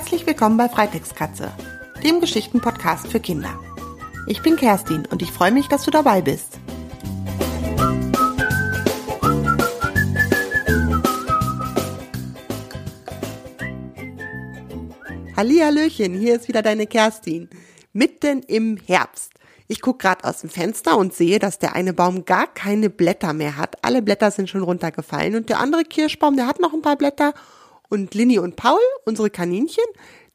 [0.00, 1.52] Herzlich willkommen bei Freitextkatze,
[2.02, 3.60] dem Geschichtenpodcast für Kinder.
[4.26, 6.58] Ich bin Kerstin und ich freue mich, dass du dabei bist.
[15.36, 17.50] Hallihallöchen, hier ist wieder deine Kerstin.
[17.92, 19.34] Mitten im Herbst.
[19.68, 23.34] Ich gucke gerade aus dem Fenster und sehe, dass der eine Baum gar keine Blätter
[23.34, 23.76] mehr hat.
[23.84, 27.34] Alle Blätter sind schon runtergefallen und der andere Kirschbaum, der hat noch ein paar Blätter.
[27.90, 29.84] Und Linny und Paul, unsere Kaninchen,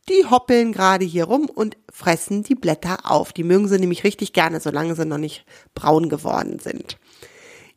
[0.10, 3.34] die hoppeln gerade hier rum und fressen die Blätter auf.
[3.34, 6.98] Die mögen sie nämlich richtig gerne, solange sie noch nicht braun geworden sind.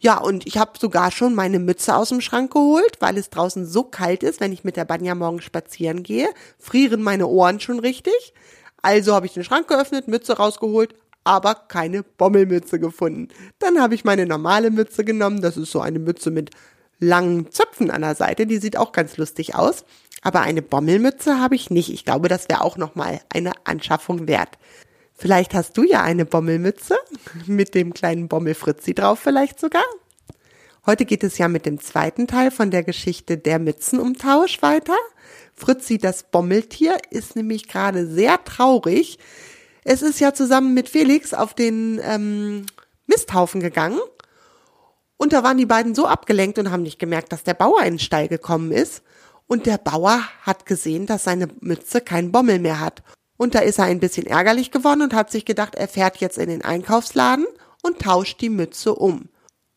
[0.01, 3.67] Ja, und ich habe sogar schon meine Mütze aus dem Schrank geholt, weil es draußen
[3.67, 7.81] so kalt ist, wenn ich mit der Banja morgen spazieren gehe, frieren meine Ohren schon
[7.81, 8.35] richtig.
[8.83, 13.29] Also habe ich den Schrank geöffnet, Mütze rausgeholt, aber keine Bommelmütze gefunden.
[13.59, 16.51] Dann habe ich meine normale Mütze genommen, das ist so eine Mütze mit
[17.01, 19.85] langen Zöpfen an der Seite, die sieht auch ganz lustig aus.
[20.23, 21.91] Aber eine Bommelmütze habe ich nicht.
[21.93, 24.59] Ich glaube, das wäre auch nochmal eine Anschaffung wert.
[25.15, 26.97] Vielleicht hast du ja eine Bommelmütze
[27.47, 29.85] mit dem kleinen Bommelfritzi drauf vielleicht sogar.
[30.87, 34.97] Heute geht es ja mit dem zweiten Teil von der Geschichte der Mützenumtausch weiter.
[35.55, 39.19] Fritzi, das Bommeltier, ist nämlich gerade sehr traurig.
[39.85, 42.67] Es ist ja zusammen mit Felix auf den ähm,
[43.07, 43.99] Misthaufen gegangen.
[45.19, 47.95] Und da waren die beiden so abgelenkt und haben nicht gemerkt, dass der Bauer in
[47.95, 49.03] den Stall gekommen ist.
[49.47, 53.03] Und der Bauer hat gesehen, dass seine Mütze keinen Bommel mehr hat.
[53.37, 56.39] Und da ist er ein bisschen ärgerlich geworden und hat sich gedacht, er fährt jetzt
[56.39, 57.47] in den Einkaufsladen
[57.83, 59.29] und tauscht die Mütze um.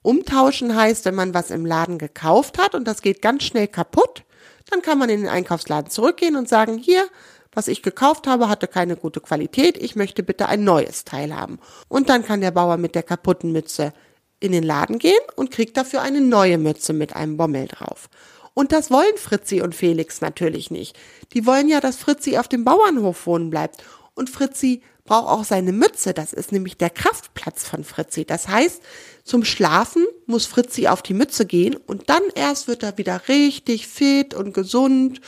[0.03, 4.23] Umtauschen heißt, wenn man was im Laden gekauft hat und das geht ganz schnell kaputt,
[4.69, 7.06] dann kann man in den Einkaufsladen zurückgehen und sagen, hier,
[7.53, 11.59] was ich gekauft habe, hatte keine gute Qualität, ich möchte bitte ein neues Teil haben.
[11.88, 13.94] Und dann kann der Bauer mit der kaputten Mütze
[14.42, 18.09] in den Laden gehen und kriegt dafür eine neue Mütze mit einem Bommel drauf.
[18.53, 20.97] Und das wollen Fritzi und Felix natürlich nicht.
[21.34, 23.84] Die wollen ja, dass Fritzi auf dem Bauernhof wohnen bleibt.
[24.14, 26.13] Und Fritzi braucht auch seine Mütze.
[26.13, 28.25] Das ist nämlich der Kraftplatz von Fritzi.
[28.25, 28.81] Das heißt,
[29.24, 33.88] zum Schlafen muss Fritzi auf die Mütze gehen und dann erst wird er wieder richtig
[33.88, 35.22] fit und gesund.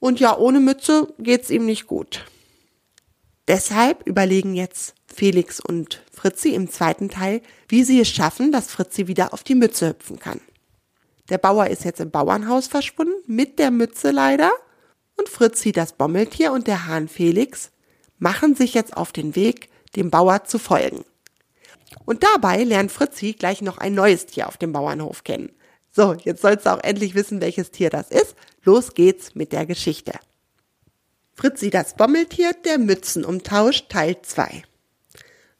[0.00, 2.26] Und ja, ohne Mütze geht's ihm nicht gut.
[3.48, 9.06] Deshalb überlegen jetzt Felix und Fritzi im zweiten Teil, wie sie es schaffen, dass Fritzi
[9.06, 10.40] wieder auf die Mütze hüpfen kann.
[11.30, 14.50] Der Bauer ist jetzt im Bauernhaus verschwunden, mit der Mütze leider.
[15.16, 17.70] Und Fritzi, das Bommeltier, und der Hahn Felix
[18.18, 21.04] machen sich jetzt auf den Weg, dem Bauer zu folgen.
[22.04, 25.50] Und dabei lernt Fritzi gleich noch ein neues Tier auf dem Bauernhof kennen.
[25.92, 28.34] So, jetzt sollst du auch endlich wissen, welches Tier das ist.
[28.64, 30.12] Los geht's mit der Geschichte.
[31.34, 34.64] Fritzi das Bommeltier, der Mützenumtausch, Teil 2.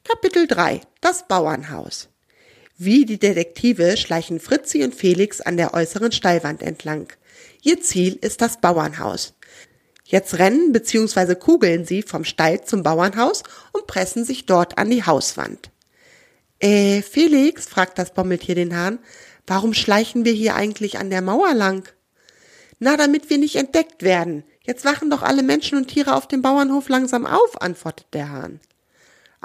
[0.07, 0.83] Kapitel 3.
[1.01, 2.11] Das Bauernhaus.
[2.77, 7.11] Wie die Detektive schleichen Fritzi und Felix an der äußeren Stallwand entlang.
[7.63, 9.33] Ihr Ziel ist das Bauernhaus.
[10.05, 11.37] Jetzt rennen bzw.
[11.37, 15.71] kugeln sie vom Stall zum Bauernhaus und pressen sich dort an die Hauswand.
[16.61, 18.99] Äh, Felix, fragt das Bommeltier den Hahn,
[19.47, 21.89] warum schleichen wir hier eigentlich an der Mauer lang?
[22.79, 24.45] Na, damit wir nicht entdeckt werden.
[24.61, 28.61] Jetzt wachen doch alle Menschen und Tiere auf dem Bauernhof langsam auf, antwortet der Hahn.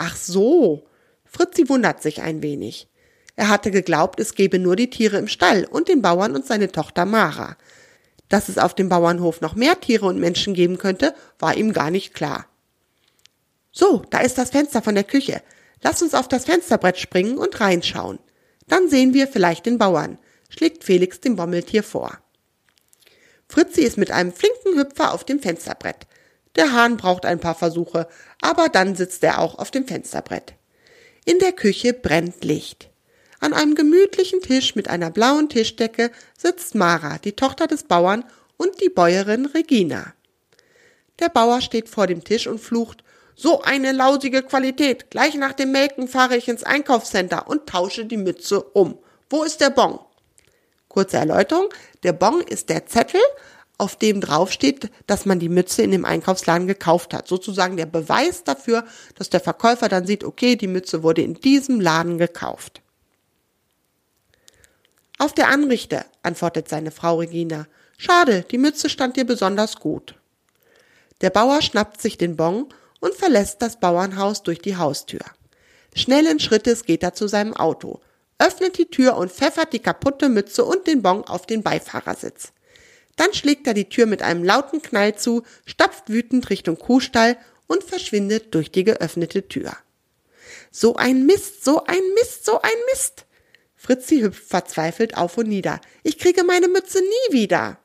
[0.01, 0.87] Ach so.
[1.25, 2.87] Fritzi wundert sich ein wenig.
[3.35, 6.71] Er hatte geglaubt, es gebe nur die Tiere im Stall und den Bauern und seine
[6.71, 7.57] Tochter Mara.
[8.29, 11.91] Dass es auf dem Bauernhof noch mehr Tiere und Menschen geben könnte, war ihm gar
[11.91, 12.45] nicht klar.
[13.73, 15.41] So, da ist das Fenster von der Küche.
[15.81, 18.19] Lass uns auf das Fensterbrett springen und reinschauen.
[18.67, 20.17] Dann sehen wir vielleicht den Bauern,
[20.47, 22.19] schlägt Felix dem Bommeltier vor.
[23.49, 26.07] Fritzi ist mit einem flinken Hüpfer auf dem Fensterbrett.
[26.59, 28.09] Der Hahn braucht ein paar Versuche,
[28.41, 30.55] aber dann sitzt er auch auf dem Fensterbrett.
[31.23, 32.89] In der Küche brennt Licht.
[33.39, 38.25] An einem gemütlichen Tisch mit einer blauen Tischdecke sitzt Mara, die Tochter des Bauern,
[38.57, 40.13] und die Bäuerin Regina.
[41.19, 43.05] Der Bauer steht vor dem Tisch und flucht,
[43.37, 45.09] so eine lausige Qualität.
[45.11, 48.99] Gleich nach dem Melken fahre ich ins Einkaufscenter und tausche die Mütze um.
[49.29, 49.97] Wo ist der Bon?
[50.89, 51.69] Kurze Erläuterung.
[52.03, 53.21] Der Bon ist der Zettel,
[53.79, 57.27] auf dem draufsteht, dass man die Mütze in dem Einkaufsladen gekauft hat.
[57.27, 58.85] Sozusagen der Beweis dafür,
[59.15, 62.81] dass der Verkäufer dann sieht, okay, die Mütze wurde in diesem Laden gekauft.
[65.17, 67.67] Auf der Anrichte, antwortet seine Frau Regina.
[67.97, 70.15] Schade, die Mütze stand dir besonders gut.
[71.21, 72.67] Der Bauer schnappt sich den Bon
[72.99, 75.21] und verlässt das Bauernhaus durch die Haustür.
[75.95, 78.01] Schnellen Schrittes geht er zu seinem Auto,
[78.37, 82.51] öffnet die Tür und pfeffert die kaputte Mütze und den Bon auf den Beifahrersitz.
[83.19, 87.35] Dann schlägt er die Tür mit einem lauten Knall zu, stapft wütend Richtung Kuhstall
[87.67, 89.75] und verschwindet durch die geöffnete Tür.
[90.71, 93.25] So ein Mist, so ein Mist, so ein Mist.
[93.75, 95.81] Fritzi hüpft verzweifelt auf und nieder.
[96.01, 97.77] Ich kriege meine Mütze nie wieder.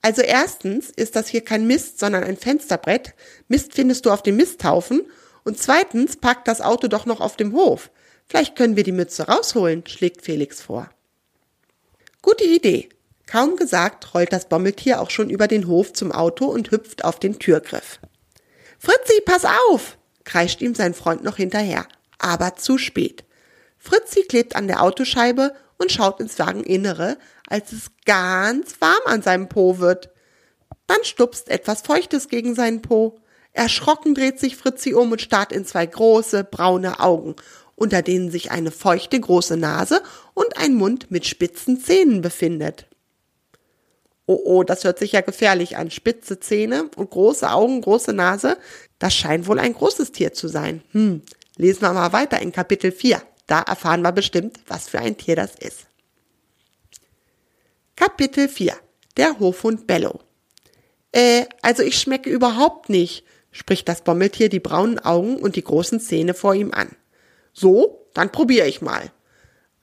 [0.00, 3.14] Also erstens ist das hier kein Mist, sondern ein Fensterbrett.
[3.48, 5.10] Mist findest du auf dem Misthaufen.
[5.42, 7.90] Und zweitens parkt das Auto doch noch auf dem Hof.
[8.28, 10.88] Vielleicht können wir die Mütze rausholen, schlägt Felix vor.
[12.22, 12.90] Gute Idee.
[13.26, 17.18] Kaum gesagt, rollt das Bommeltier auch schon über den Hof zum Auto und hüpft auf
[17.18, 17.98] den Türgriff.
[18.78, 19.98] Fritzi, pass auf!
[20.24, 21.86] kreischt ihm sein Freund noch hinterher.
[22.18, 23.24] Aber zu spät.
[23.78, 27.18] Fritzi klebt an der Autoscheibe und schaut ins Wageninnere,
[27.48, 30.10] als es ganz warm an seinem Po wird.
[30.86, 33.18] Dann stupst etwas Feuchtes gegen seinen Po.
[33.52, 37.36] Erschrocken dreht sich Fritzi um und starrt in zwei große, braune Augen,
[37.74, 40.02] unter denen sich eine feuchte große Nase
[40.34, 42.86] und ein Mund mit spitzen Zähnen befindet.
[44.26, 45.90] Oh, oh, das hört sich ja gefährlich an.
[45.90, 48.58] Spitze Zähne und große Augen, große Nase.
[48.98, 50.82] Das scheint wohl ein großes Tier zu sein.
[50.90, 51.22] Hm,
[51.56, 53.22] lesen wir mal weiter in Kapitel 4.
[53.46, 55.86] Da erfahren wir bestimmt, was für ein Tier das ist.
[57.94, 58.76] Kapitel 4.
[59.16, 60.20] Der Hofhund Bello.
[61.12, 66.00] Äh, also ich schmecke überhaupt nicht, spricht das Bommeltier die braunen Augen und die großen
[66.00, 66.96] Zähne vor ihm an.
[67.52, 69.12] So, dann probiere ich mal.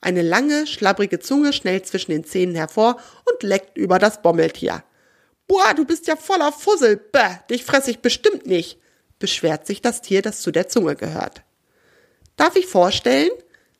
[0.04, 4.84] Eine lange, schlabbrige Zunge schnellt zwischen den Zähnen hervor und leckt über das Bommeltier.
[5.46, 6.98] Boah, du bist ja voller Fussel.
[6.98, 8.78] Bäh, dich fress ich bestimmt nicht,
[9.18, 11.42] beschwert sich das Tier, das zu der Zunge gehört.
[12.36, 13.30] Darf ich vorstellen?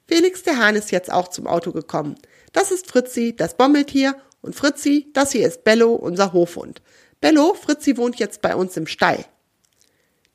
[0.09, 2.15] Felix der Hahn ist jetzt auch zum Auto gekommen.
[2.55, 6.81] Das ist Fritzi, das Bommeltier, und Fritzi, das hier ist Bello, unser Hofhund.
[7.20, 9.27] Bello, Fritzi wohnt jetzt bei uns im Stall.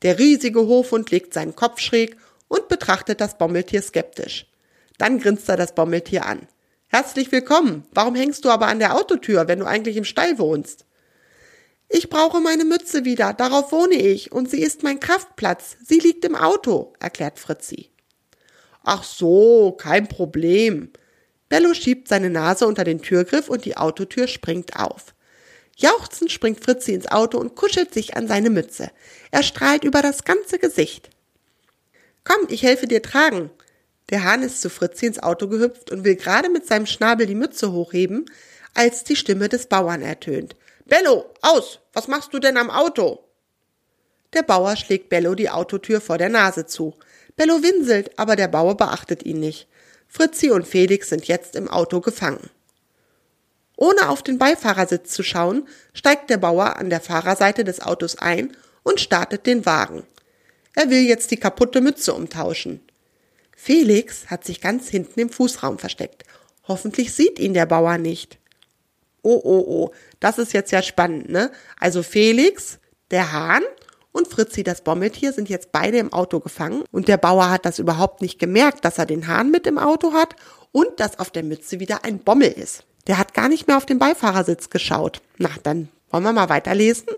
[0.02, 2.16] Der riesige Hofhund legt seinen Kopf schräg
[2.46, 4.49] und betrachtet das Bommeltier skeptisch.
[5.00, 6.46] Dann grinst er das Bommeltier an.
[6.88, 7.86] Herzlich willkommen.
[7.92, 10.84] Warum hängst du aber an der Autotür, wenn du eigentlich im Stall wohnst?
[11.88, 15.78] Ich brauche meine Mütze wieder, darauf wohne ich, und sie ist mein Kraftplatz.
[15.82, 17.88] Sie liegt im Auto, erklärt Fritzi.
[18.84, 20.90] Ach so, kein Problem.
[21.48, 25.14] Bello schiebt seine Nase unter den Türgriff und die Autotür springt auf.
[25.76, 28.90] Jauchzend springt Fritzi ins Auto und kuschelt sich an seine Mütze.
[29.30, 31.08] Er strahlt über das ganze Gesicht.
[32.22, 33.50] Komm, ich helfe dir tragen.
[34.10, 37.34] Der Hahn ist zu Fritzi ins Auto gehüpft und will gerade mit seinem Schnabel die
[37.34, 38.26] Mütze hochheben,
[38.74, 40.56] als die Stimme des Bauern ertönt.
[40.86, 41.78] Bello, aus!
[41.92, 43.24] Was machst du denn am Auto?
[44.32, 46.94] Der Bauer schlägt Bello die Autotür vor der Nase zu.
[47.36, 49.68] Bello winselt, aber der Bauer beachtet ihn nicht.
[50.08, 52.50] Fritzi und Felix sind jetzt im Auto gefangen.
[53.76, 58.56] Ohne auf den Beifahrersitz zu schauen, steigt der Bauer an der Fahrerseite des Autos ein
[58.82, 60.04] und startet den Wagen.
[60.74, 62.80] Er will jetzt die kaputte Mütze umtauschen.
[63.62, 66.24] Felix hat sich ganz hinten im Fußraum versteckt.
[66.66, 68.38] Hoffentlich sieht ihn der Bauer nicht.
[69.20, 71.52] Oh, oh, oh, das ist jetzt ja spannend, ne?
[71.78, 72.78] Also Felix,
[73.10, 73.62] der Hahn
[74.12, 77.78] und Fritzi, das Bommeltier, sind jetzt beide im Auto gefangen und der Bauer hat das
[77.78, 80.36] überhaupt nicht gemerkt, dass er den Hahn mit im Auto hat
[80.72, 82.84] und dass auf der Mütze wieder ein Bommel ist.
[83.08, 85.20] Der hat gar nicht mehr auf den Beifahrersitz geschaut.
[85.36, 87.08] Na, dann wollen wir mal weiterlesen,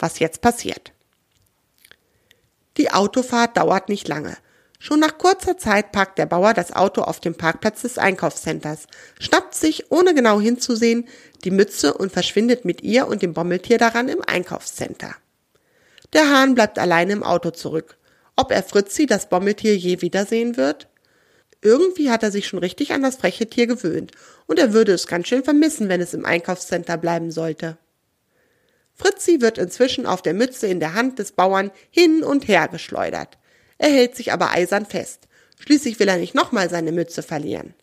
[0.00, 0.90] was jetzt passiert.
[2.78, 4.36] Die Autofahrt dauert nicht lange.
[4.78, 8.86] Schon nach kurzer Zeit parkt der Bauer das Auto auf dem Parkplatz des Einkaufscenters,
[9.18, 11.08] schnappt sich, ohne genau hinzusehen,
[11.44, 15.14] die Mütze und verschwindet mit ihr und dem Bommeltier daran im Einkaufscenter.
[16.12, 17.96] Der Hahn bleibt alleine im Auto zurück.
[18.36, 20.88] Ob er Fritzi, das Bommeltier, je wiedersehen wird?
[21.62, 24.12] Irgendwie hat er sich schon richtig an das freche Tier gewöhnt
[24.46, 27.78] und er würde es ganz schön vermissen, wenn es im Einkaufscenter bleiben sollte.
[28.94, 33.38] Fritzi wird inzwischen auf der Mütze in der Hand des Bauern hin und her geschleudert.
[33.78, 35.28] Er hält sich aber eisern fest.
[35.58, 37.74] Schließlich will er nicht nochmal seine Mütze verlieren.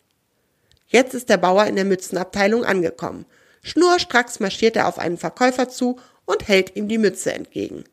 [0.86, 3.24] Jetzt ist der Bauer in der Mützenabteilung angekommen.
[3.62, 7.84] Schnurstracks marschiert er auf einen Verkäufer zu und hält ihm die Mütze entgegen.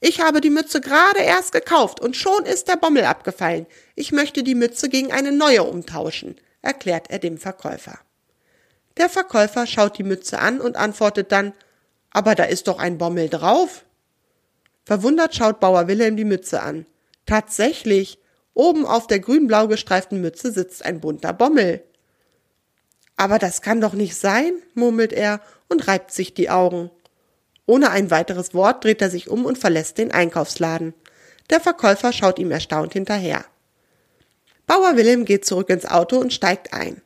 [0.00, 3.66] Ich habe die Mütze gerade erst gekauft und schon ist der Bommel abgefallen.
[3.94, 7.98] Ich möchte die Mütze gegen eine neue umtauschen, erklärt er dem Verkäufer.
[8.96, 11.52] Der Verkäufer schaut die Mütze an und antwortet dann,
[12.10, 13.84] aber da ist doch ein Bommel drauf.
[14.84, 16.84] Verwundert schaut Bauer Wilhelm die Mütze an.
[17.26, 18.18] Tatsächlich,
[18.54, 21.82] oben auf der grün-blau gestreiften Mütze sitzt ein bunter Bommel.
[23.16, 26.90] Aber das kann doch nicht sein, murmelt er und reibt sich die Augen.
[27.66, 30.94] Ohne ein weiteres Wort dreht er sich um und verlässt den Einkaufsladen.
[31.50, 33.44] Der Verkäufer schaut ihm erstaunt hinterher.
[34.66, 37.02] Bauer Wilhelm geht zurück ins Auto und steigt ein.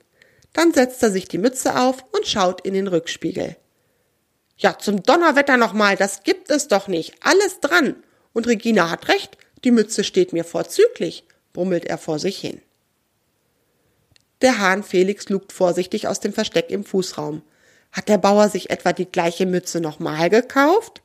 [0.53, 3.57] Dann setzt er sich die Mütze auf und schaut in den Rückspiegel.
[4.57, 7.15] Ja, zum Donnerwetter nochmal, das gibt es doch nicht.
[7.21, 7.97] Alles dran.
[8.33, 12.63] Und Regina hat recht, die Mütze steht mir vorzüglich, brummelt er vor sich hin.
[14.41, 17.43] Der Hahn Felix lugt vorsichtig aus dem Versteck im Fußraum.
[17.91, 21.03] Hat der Bauer sich etwa die gleiche Mütze nochmal gekauft?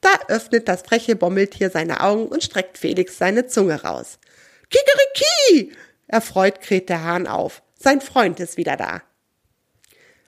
[0.00, 4.18] Da öffnet das freche Bommeltier seine Augen und streckt Felix seine Zunge raus.
[4.70, 5.76] Kikeriki!
[6.08, 7.62] Erfreut kräht der Hahn auf.
[7.78, 9.02] Sein Freund ist wieder da.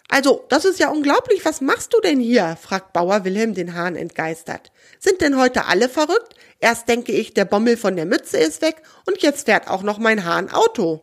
[0.08, 1.44] Also, das ist ja unglaublich.
[1.44, 2.56] Was machst du denn hier?
[2.60, 4.70] fragt Bauer Wilhelm den Hahn entgeistert.
[5.00, 6.34] Sind denn heute alle verrückt?
[6.60, 9.98] Erst denke ich, der Bommel von der Mütze ist weg und jetzt fährt auch noch
[9.98, 11.02] mein Hahn Auto.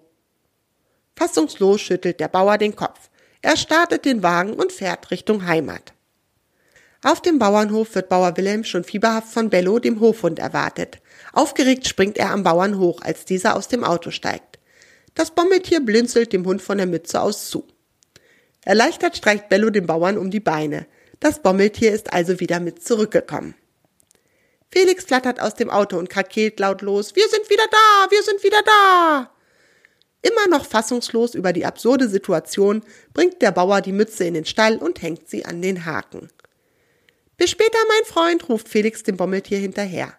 [1.15, 3.10] Fassungslos schüttelt der Bauer den Kopf.
[3.41, 5.93] Er startet den Wagen und fährt Richtung Heimat.
[7.03, 11.01] Auf dem Bauernhof wird Bauer Wilhelm schon fieberhaft von Bello, dem Hofhund, erwartet.
[11.33, 14.60] Aufgeregt springt er am Bauern hoch, als dieser aus dem Auto steigt.
[15.13, 17.67] Das Bommeltier blinzelt dem Hund von der Mütze aus zu.
[18.65, 20.86] Erleichtert streicht Bello dem Bauern um die Beine.
[21.20, 23.55] Das Bommeltier ist also wieder mit zurückgekommen.
[24.72, 27.15] Felix flattert aus dem Auto und krakeelt laut los.
[27.15, 29.29] Wir sind wieder da, wir sind wieder da.
[30.22, 32.82] Immer noch fassungslos über die absurde Situation
[33.13, 36.29] bringt der Bauer die Mütze in den Stall und hängt sie an den Haken.
[37.38, 40.13] Bis später, mein Freund, ruft Felix dem Bommeltier hinterher.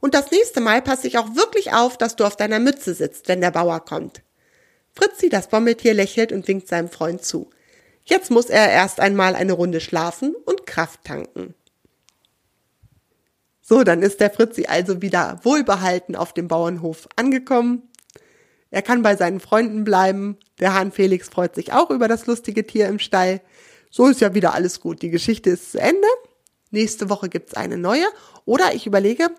[0.00, 3.28] Und das nächste Mal passe ich auch wirklich auf, dass du auf deiner Mütze sitzt,
[3.28, 4.22] wenn der Bauer kommt.
[4.94, 7.50] Fritzi, das Bommeltier, lächelt und winkt seinem Freund zu.
[8.06, 11.54] Jetzt muss er erst einmal eine Runde schlafen und Kraft tanken.
[13.60, 17.82] So, dann ist der Fritzi also wieder wohlbehalten auf dem Bauernhof angekommen.
[18.70, 20.38] Er kann bei seinen Freunden bleiben.
[20.60, 23.40] Der Hahn Felix freut sich auch über das lustige Tier im Stall.
[23.90, 25.02] So ist ja wieder alles gut.
[25.02, 26.06] Die Geschichte ist zu Ende.
[26.70, 28.06] Nächste Woche gibt's eine neue.
[28.44, 29.30] Oder ich überlege,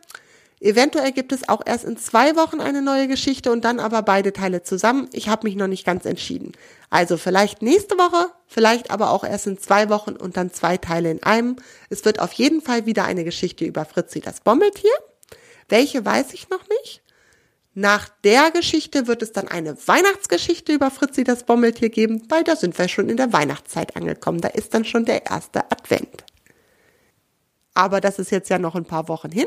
[0.59, 4.33] eventuell gibt es auch erst in zwei Wochen eine neue Geschichte und dann aber beide
[4.33, 5.09] Teile zusammen.
[5.13, 6.53] Ich habe mich noch nicht ganz entschieden.
[6.89, 11.11] Also vielleicht nächste Woche, vielleicht aber auch erst in zwei Wochen und dann zwei Teile
[11.11, 11.57] in einem.
[11.89, 14.91] Es wird auf jeden Fall wieder eine Geschichte über Fritzi das Bommeltier.
[15.69, 17.01] Welche weiß ich noch nicht.
[17.79, 22.55] Nach der Geschichte wird es dann eine Weihnachtsgeschichte über Fritzi das Bommeltier geben, weil da
[22.55, 24.41] sind wir schon in der Weihnachtszeit angekommen.
[24.41, 26.23] Da ist dann schon der erste Advent.
[27.75, 29.45] Aber das ist jetzt ja noch ein paar Wochen hin.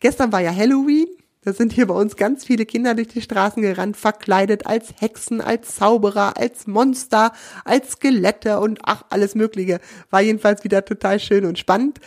[0.00, 1.06] Gestern war ja Halloween.
[1.42, 5.40] Da sind hier bei uns ganz viele Kinder durch die Straßen gerannt, verkleidet als Hexen,
[5.40, 7.32] als Zauberer, als Monster,
[7.64, 9.80] als Skelette und ach, alles Mögliche.
[10.10, 12.00] War jedenfalls wieder total schön und spannend.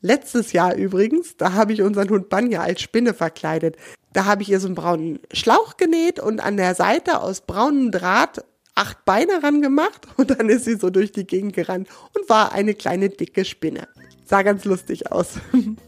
[0.00, 3.76] Letztes Jahr übrigens, da habe ich unseren Hund Banja als Spinne verkleidet.
[4.12, 7.90] Da habe ich ihr so einen braunen Schlauch genäht und an der Seite aus braunem
[7.90, 12.28] Draht acht Beine ran gemacht und dann ist sie so durch die Gegend gerannt und
[12.28, 13.88] war eine kleine dicke Spinne.
[14.24, 15.34] Sah ganz lustig aus.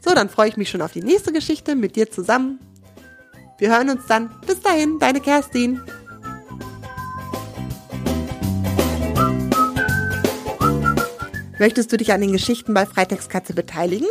[0.00, 2.58] So, dann freue ich mich schon auf die nächste Geschichte mit dir zusammen.
[3.58, 4.30] Wir hören uns dann.
[4.46, 5.80] Bis dahin, deine Kerstin.
[11.58, 14.08] Möchtest du dich an den Geschichten bei Freitextkatze beteiligen?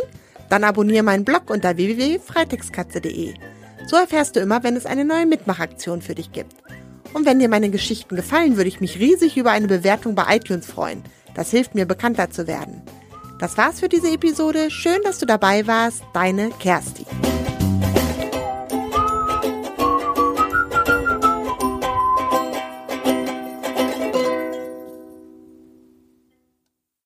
[0.48, 3.34] Dann abonniere meinen Blog unter www.freitextkatze.de.
[3.86, 6.54] So erfährst du immer, wenn es eine neue Mitmachaktion für dich gibt.
[7.12, 10.66] Und wenn dir meine Geschichten gefallen, würde ich mich riesig über eine Bewertung bei iTunes
[10.66, 11.02] freuen.
[11.34, 12.82] Das hilft mir, bekannter zu werden.
[13.44, 14.70] Das war's für diese Episode.
[14.70, 16.02] Schön, dass du dabei warst.
[16.14, 17.04] Deine Kerstin.